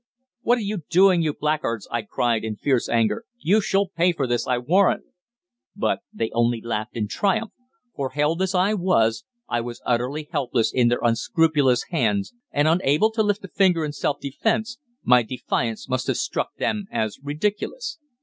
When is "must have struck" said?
15.87-16.55